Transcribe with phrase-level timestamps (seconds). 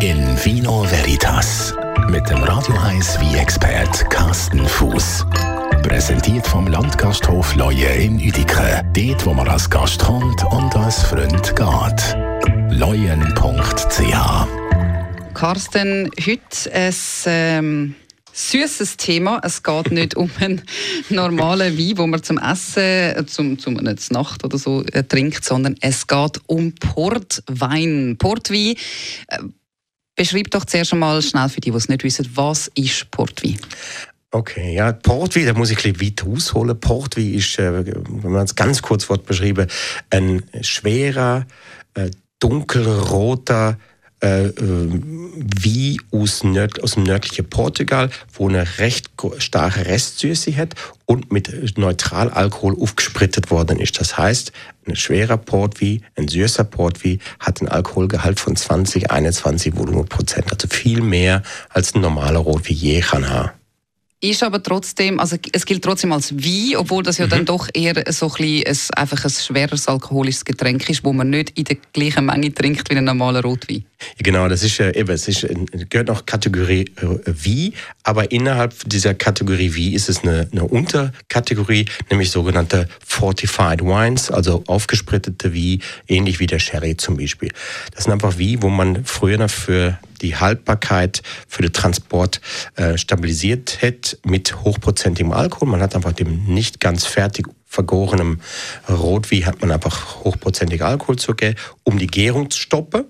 [0.00, 1.72] In Vino Veritas
[2.10, 5.24] mit dem Radio 1 wie expert Carsten Fuß.
[5.82, 8.82] Präsentiert vom Landgasthof Leue in Uedike.
[8.92, 12.78] Dort, wo man als Gast kommt und als Freund geht.
[12.78, 14.46] Leuen.ch
[15.34, 16.94] Carsten, heute ein
[17.26, 17.94] ähm,
[18.34, 19.40] süßes Thema.
[19.42, 20.62] Es geht nicht um einen
[21.08, 25.76] normalen Wein, den man zum Essen, zum, zum eine Nacht oder so äh, trinkt, sondern
[25.80, 28.16] es geht um Portwein.
[28.18, 28.74] Portwein.
[29.28, 29.38] Äh,
[30.16, 33.58] beschreib doch zuerst einmal schnell für die, die es nicht wissen, was ist Portwein?
[34.32, 36.78] Okay, ja, Portwein, da muss ich ein bisschen weit ausholen.
[36.80, 39.68] Portwein ist, äh, wenn man es ganz kurz wird beschrieben,
[40.10, 41.46] ein schwerer,
[41.94, 42.10] äh,
[42.40, 43.78] dunkelroter
[44.26, 51.32] äh, wie aus, nörd, aus dem nördlichen Portugal, wo eine recht starke Restsüße hat und
[51.32, 54.00] mit Neutralalkohol aufgesprittet worden ist.
[54.00, 54.52] Das heißt,
[54.86, 61.00] ein schwerer Portwein, ein süßer Portwein hat einen Alkoholgehalt von 20, 21 Volumenprozent, also viel
[61.00, 63.50] mehr als ein normaler Rotwein je kann haben
[64.20, 67.30] ist aber trotzdem, also es gilt trotzdem als Wein, obwohl das ja mhm.
[67.30, 71.50] dann doch eher so ein, ein, einfach ein schweres alkoholisches Getränk ist, wo man nicht
[71.58, 73.84] in der gleichen Menge trinkt wie ein normaler Rotwein.
[74.18, 75.46] Genau, das ist äh, eben, es ist,
[75.90, 77.72] gehört noch Kategorie äh, Wie,
[78.02, 84.64] aber innerhalb dieser Kategorie Wie ist es eine, eine Unterkategorie, nämlich sogenannte Fortified Wines, also
[84.66, 87.50] aufgesprittete Wie, ähnlich wie der Sherry zum Beispiel.
[87.94, 92.40] Das sind einfach Wie, wo man früher noch für die Haltbarkeit für den Transport
[92.76, 95.68] äh, stabilisiert hätte mit hochprozentigem Alkohol.
[95.68, 98.40] Man hat einfach dem nicht ganz fertig vergorenem
[98.88, 103.04] Rotwein hat man einfach hochprozentig Alkohol zugegeben, um die Gärung zu stoppen.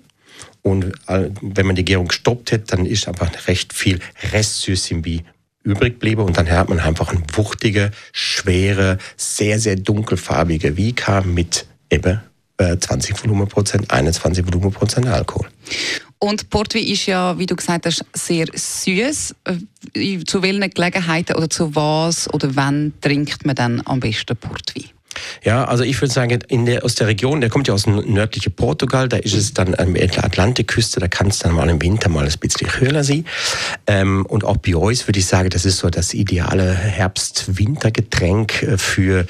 [0.67, 4.01] Und äh, wenn man die Gärung gestoppt hätte, dann ist einfach recht viel
[5.01, 5.21] Bier
[5.63, 11.67] übrig bliebe und dann hat man einfach ein wuchtige, schwere, sehr, sehr dunkelfarbige Vika mit
[11.89, 12.21] eben
[12.59, 15.47] 20 äh, Volumenprozent, 21 Volumenprozent Alkohol.
[16.19, 19.37] Und Portwein ist ja, wie du gesagt hast, sehr süß.
[19.95, 24.96] Äh, zu welchen Gelegenheiten oder zu was oder wann trinkt man dann am besten Portwein?
[25.45, 27.97] Ja, also ich würde sagen, in der, aus der Region, der kommt ja aus dem
[28.13, 31.81] nördlichen Portugal, da ist es dann an der Atlantikküste, da kann es dann mal im
[31.81, 33.25] Winter mal ein bisschen höher sein.
[33.87, 38.79] Ähm, und auch bei uns würde ich sagen, das ist so das ideale Herbst-Winter-Getränk äh,
[38.79, 39.27] für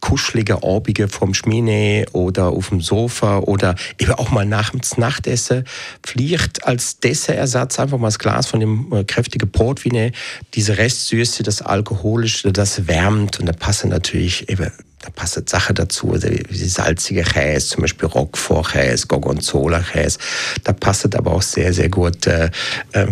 [0.00, 5.64] kuschelige Abige vom Schmine oder auf dem Sofa oder eben auch mal nach dem Nachtessen.
[6.04, 10.12] Vielleicht als Dessertersatz einfach mal das Glas von dem äh, kräftigen Portwein,
[10.54, 14.70] diese Restsüße, das Alkoholische, das wärmt und da passen natürlich eben
[15.00, 20.18] da passt Sachen dazu, also wie salzige Käse, zum Beispiel Roquefort-Käse, Gorgonzola-Käse.
[20.64, 22.50] Da passt aber auch sehr, sehr gut äh,
[22.92, 23.06] äh,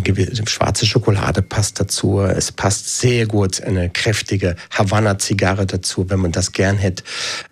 [0.47, 2.21] schwarze Schokolade passt dazu.
[2.21, 7.05] Es passt sehr gut eine kräftige Havanna-Zigarre dazu, wenn man das gern hätte.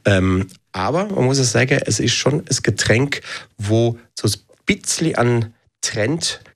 [0.06, 3.20] Ähm, aber man muss es sagen, es ist schon ein Getränk,
[3.58, 4.34] wo so ein
[4.66, 5.54] bisschen an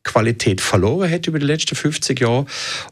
[0.06, 2.46] Trendqualität verloren hätte über die letzten 50 Jahre.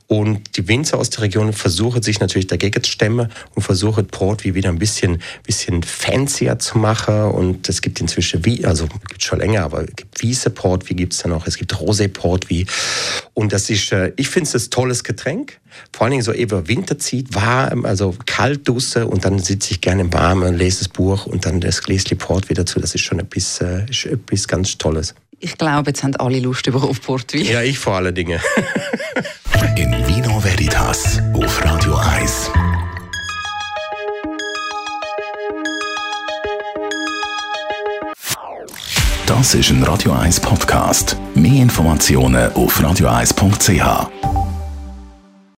[0.06, 4.44] Und die Winzer aus der Region versuchen sich natürlich dagegen zu stemmen und versuchen Port
[4.44, 7.14] wie wieder ein bisschen, bisschen fancier zu machen.
[7.14, 10.94] Und es gibt inzwischen, wie, also gibt schon länger, aber es gibt Wiese Port, wie
[10.94, 11.46] gibt es da noch?
[11.46, 12.66] Es gibt Rosé Port, wie.
[13.32, 15.60] Und das ist, äh, ich finde es ein tolles Getränk.
[15.92, 19.80] Vor allen Dingen so über Winter zieht, warm, also kalt dusse und dann sitze ich
[19.80, 22.78] gerne im Warmen lese das Buch und dann das Gläschen Port wieder zu.
[22.78, 25.14] Das ist schon etwas, äh, etwas ganz Tolles.
[25.44, 27.44] Ich glaube, jetzt haben alle Lust über auf Portwein.
[27.44, 28.40] Ja, ich vor allen Dingen.
[29.76, 32.50] In Vino Veritas auf Radio 1.
[39.26, 41.18] Das ist ein Radio 1 Podcast.
[41.34, 44.23] Mehr Informationen auf radio1.ch.